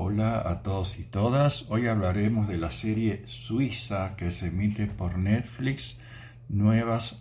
Hola 0.00 0.48
a 0.48 0.62
todos 0.62 0.96
y 1.00 1.02
todas. 1.02 1.68
Hoy 1.70 1.88
hablaremos 1.88 2.46
de 2.46 2.56
la 2.56 2.70
serie 2.70 3.22
suiza 3.26 4.14
que 4.14 4.30
se 4.30 4.46
emite 4.46 4.86
por 4.86 5.18
Netflix, 5.18 5.98
Nuevas, 6.48 7.18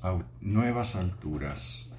Alturas. 0.96 1.92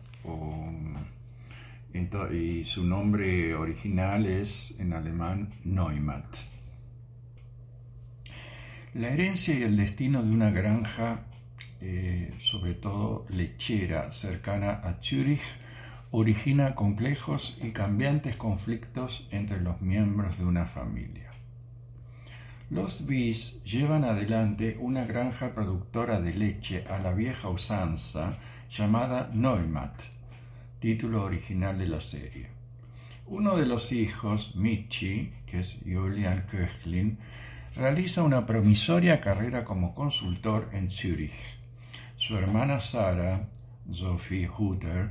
y 2.33 2.65
su 2.65 2.85
nombre 2.85 3.57
original 3.57 4.25
es 4.25 4.79
en 4.79 4.93
alemán 4.93 5.53
Neumatt. 5.65 6.37
La 8.95 9.09
herencia 9.09 9.59
y 9.59 9.65
el 9.65 9.77
destino 9.77 10.23
de 10.23 10.31
una 10.31 10.51
granja, 10.51 11.25
eh, 11.81 12.33
sobre 12.39 12.75
todo 12.75 13.27
lechera, 13.31 14.13
cercana 14.13 14.75
a 14.75 15.01
Zürich, 15.03 15.43
origina 16.11 16.75
complejos 16.75 17.59
y 17.63 17.71
cambiantes 17.71 18.37
conflictos 18.37 19.27
entre 19.31 19.61
los 19.61 19.81
miembros 19.81 20.39
de 20.39 20.45
una 20.45 20.67
familia. 20.67 21.31
Los 22.71 23.07
Bis 23.07 23.63
llevan 23.65 24.05
adelante 24.05 24.77
una 24.79 25.05
granja 25.05 25.55
productora 25.55 26.21
de 26.21 26.35
leche 26.35 26.85
a 26.89 26.99
la 26.99 27.13
vieja 27.13 27.49
usanza 27.49 28.39
llamada 28.71 29.31
Neumatt, 29.33 30.03
título 30.79 31.25
original 31.25 31.79
de 31.79 31.89
la 31.89 32.01
serie. 32.01 32.49
Uno 33.27 33.57
de 33.57 33.67
los 33.67 33.93
hijos, 33.93 34.55
Michi, 34.57 35.33
que 35.47 35.61
es 35.61 35.77
Julian 35.85 36.47
Köchlin, 36.51 37.19
realiza 37.75 38.23
una 38.23 38.45
promisoria 38.47 39.21
carrera 39.21 39.65
como 39.65 39.95
consultor 39.95 40.71
en 40.73 40.91
Zúrich. 40.91 41.59
Su 42.17 42.37
hermana 42.37 42.81
Sara, 42.81 43.49
Sophie 43.91 44.49
Hutter, 44.49 45.11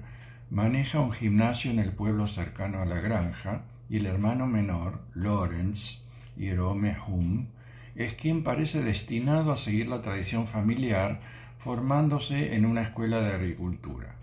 Maneja 0.49 1.01
un 1.01 1.11
gimnasio 1.11 1.71
en 1.71 1.79
el 1.79 1.91
pueblo 1.91 2.25
cercano 2.25 2.81
a 2.81 2.85
la 2.85 3.01
granja 3.01 3.63
y 3.89 3.97
el 3.97 4.05
hermano 4.05 4.47
menor, 4.47 5.01
Lorenz 5.13 6.05
Jerome 6.37 6.95
Hum, 7.05 7.47
es 7.95 8.13
quien 8.13 8.43
parece 8.43 8.81
destinado 8.81 9.51
a 9.51 9.57
seguir 9.57 9.89
la 9.89 10.01
tradición 10.01 10.47
familiar 10.47 11.19
formándose 11.57 12.55
en 12.55 12.65
una 12.65 12.83
escuela 12.83 13.19
de 13.19 13.33
agricultura. 13.33 14.15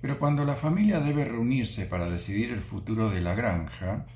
Pero 0.00 0.20
cuando 0.20 0.44
la 0.44 0.54
familia 0.54 1.00
debe 1.00 1.24
reunirse 1.24 1.86
para 1.86 2.08
decidir 2.08 2.52
el 2.52 2.62
futuro 2.62 3.10
de 3.10 3.20
la 3.20 3.34
granja, 3.34 4.06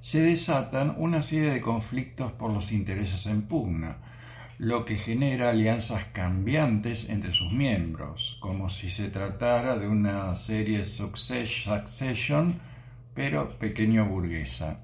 se 0.00 0.22
desatan 0.22 0.94
una 0.96 1.20
serie 1.20 1.50
de 1.50 1.60
conflictos 1.60 2.32
por 2.32 2.50
los 2.50 2.72
intereses 2.72 3.26
en 3.26 3.42
pugna, 3.42 3.98
lo 4.58 4.86
que 4.86 4.96
genera 4.96 5.50
alianzas 5.50 6.04
cambiantes 6.06 7.08
entre 7.10 7.32
sus 7.32 7.52
miembros, 7.52 8.38
como 8.40 8.70
si 8.70 8.90
se 8.90 9.08
tratara 9.08 9.76
de 9.78 9.86
una 9.86 10.34
serie 10.34 10.86
Succession, 10.86 12.60
pero 13.14 13.58
pequeño 13.58 14.06
burguesa. 14.06 14.80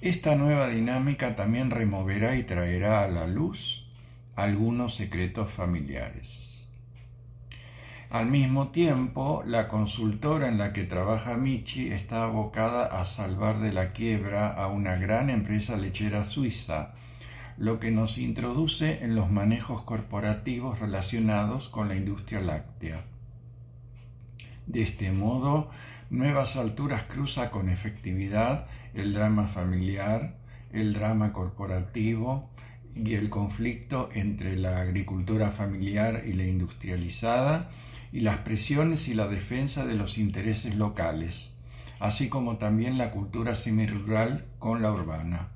Esta 0.00 0.36
nueva 0.36 0.68
dinámica 0.68 1.34
también 1.34 1.70
removerá 1.70 2.36
y 2.36 2.44
traerá 2.44 3.02
a 3.04 3.08
la 3.08 3.26
luz 3.26 3.86
algunos 4.36 4.94
secretos 4.94 5.50
familiares. 5.50 6.66
Al 8.10 8.26
mismo 8.26 8.68
tiempo, 8.68 9.42
la 9.46 9.68
consultora 9.68 10.48
en 10.48 10.58
la 10.58 10.72
que 10.72 10.84
trabaja 10.84 11.34
Michi 11.36 11.90
está 11.90 12.24
abocada 12.24 12.84
a 12.86 13.04
salvar 13.04 13.58
de 13.60 13.72
la 13.72 13.92
quiebra 13.92 14.48
a 14.48 14.66
una 14.68 14.96
gran 14.96 15.30
empresa 15.30 15.76
lechera 15.76 16.24
suiza, 16.24 16.94
lo 17.62 17.78
que 17.78 17.92
nos 17.92 18.18
introduce 18.18 19.04
en 19.04 19.14
los 19.14 19.30
manejos 19.30 19.82
corporativos 19.82 20.80
relacionados 20.80 21.68
con 21.68 21.86
la 21.86 21.94
industria 21.94 22.40
láctea. 22.40 23.04
De 24.66 24.82
este 24.82 25.12
modo, 25.12 25.70
Nuevas 26.10 26.56
Alturas 26.56 27.04
cruza 27.04 27.52
con 27.52 27.68
efectividad 27.68 28.66
el 28.94 29.14
drama 29.14 29.46
familiar, 29.46 30.38
el 30.72 30.92
drama 30.92 31.32
corporativo 31.32 32.50
y 32.96 33.14
el 33.14 33.30
conflicto 33.30 34.08
entre 34.12 34.56
la 34.56 34.80
agricultura 34.80 35.52
familiar 35.52 36.24
y 36.26 36.32
la 36.32 36.44
industrializada, 36.44 37.70
y 38.10 38.22
las 38.22 38.38
presiones 38.38 39.06
y 39.06 39.14
la 39.14 39.28
defensa 39.28 39.86
de 39.86 39.94
los 39.94 40.18
intereses 40.18 40.74
locales, 40.74 41.54
así 42.00 42.28
como 42.28 42.56
también 42.56 42.98
la 42.98 43.12
cultura 43.12 43.54
semirural 43.54 44.46
con 44.58 44.82
la 44.82 44.90
urbana. 44.90 45.50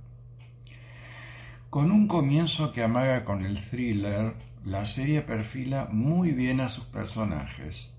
Con 1.76 1.92
un 1.92 2.08
comienzo 2.08 2.72
que 2.72 2.82
amaga 2.82 3.26
con 3.26 3.44
el 3.44 3.60
thriller, 3.60 4.32
la 4.64 4.86
serie 4.86 5.20
perfila 5.20 5.88
muy 5.92 6.30
bien 6.30 6.62
a 6.62 6.70
sus 6.70 6.84
personajes, 6.84 7.92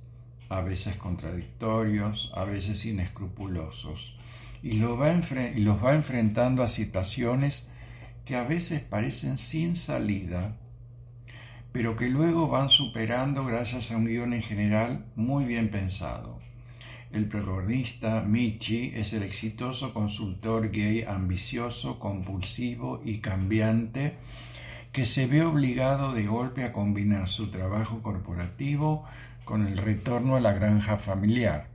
a 0.49 0.61
veces 0.61 0.97
contradictorios, 0.97 2.31
a 2.33 2.43
veces 2.43 2.83
inescrupulosos, 2.87 4.17
y, 4.63 4.79
los 4.79 4.99
va 4.99 5.93
enfrentando 5.93 6.63
a 6.63 6.67
situaciones 6.67 7.67
que 8.25 8.35
a 8.35 8.41
veces 8.41 8.81
parecen 8.81 9.37
sin 9.37 9.75
salida, 9.75 10.57
pero 11.71 11.95
que 11.95 12.09
luego 12.09 12.47
van 12.47 12.69
superando 12.69 13.45
gracias 13.45 13.91
a 13.91 13.97
un 13.97 14.05
guion 14.05 14.33
en 14.33 14.41
general 14.41 15.05
muy 15.15 15.45
bien 15.45 15.69
pensado. 15.69 16.39
El 17.11 17.27
protagonista, 17.27 18.21
Michi, 18.21 18.91
es 18.93 19.13
el 19.13 19.23
exitoso 19.23 19.93
consultor 19.93 20.69
gay 20.71 21.03
ambicioso, 21.03 21.99
compulsivo 21.99 23.01
y 23.03 23.19
cambiante 23.19 24.15
que 24.91 25.05
se 25.05 25.27
ve 25.27 25.43
obligado 25.43 26.13
de 26.13 26.25
golpe 26.25 26.63
a 26.63 26.73
combinar 26.73 27.29
su 27.29 27.49
trabajo 27.49 28.01
corporativo 28.01 29.05
con 29.45 29.65
el 29.65 29.77
retorno 29.77 30.35
a 30.35 30.41
la 30.41 30.53
granja 30.53 30.97
familiar. 30.97 31.67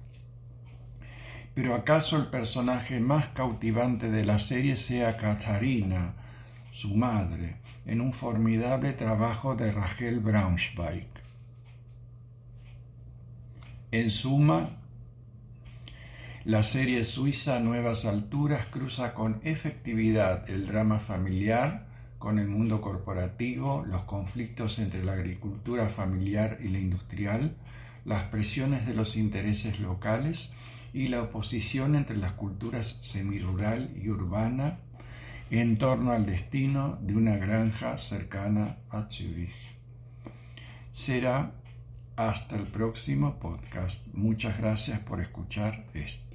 Pero 1.54 1.74
acaso 1.74 2.16
el 2.16 2.26
personaje 2.26 3.00
más 3.00 3.28
cautivante 3.28 4.10
de 4.10 4.24
la 4.24 4.38
serie 4.38 4.76
sea 4.76 5.16
Katharina, 5.16 6.14
su 6.72 6.94
madre, 6.94 7.56
en 7.86 8.00
un 8.00 8.12
formidable 8.12 8.92
trabajo 8.92 9.54
de 9.54 9.72
Rachel 9.72 10.20
Braunschweig. 10.20 11.08
En 13.90 14.10
suma, 14.10 14.81
la 16.44 16.64
serie 16.64 17.04
suiza 17.04 17.60
Nuevas 17.60 18.04
Alturas 18.04 18.66
cruza 18.66 19.14
con 19.14 19.40
efectividad 19.44 20.50
el 20.50 20.66
drama 20.66 20.98
familiar 20.98 21.86
con 22.18 22.38
el 22.38 22.48
mundo 22.48 22.80
corporativo, 22.80 23.84
los 23.86 24.02
conflictos 24.02 24.78
entre 24.78 25.04
la 25.04 25.12
agricultura 25.12 25.88
familiar 25.88 26.58
y 26.62 26.68
la 26.68 26.78
industrial, 26.78 27.56
las 28.04 28.24
presiones 28.24 28.86
de 28.86 28.94
los 28.94 29.16
intereses 29.16 29.78
locales 29.78 30.52
y 30.92 31.08
la 31.08 31.22
oposición 31.22 31.94
entre 31.94 32.16
las 32.16 32.32
culturas 32.32 32.98
semirural 33.02 33.90
y 33.96 34.08
urbana 34.08 34.78
en 35.50 35.78
torno 35.78 36.12
al 36.12 36.26
destino 36.26 36.98
de 37.02 37.14
una 37.14 37.36
granja 37.36 37.98
cercana 37.98 38.78
a 38.90 39.08
Zurich. 39.10 39.76
Será 40.92 41.52
hasta 42.16 42.56
el 42.56 42.66
próximo 42.66 43.38
podcast. 43.38 44.08
Muchas 44.14 44.58
gracias 44.58 45.00
por 45.00 45.20
escuchar 45.20 45.86
esto. 45.94 46.30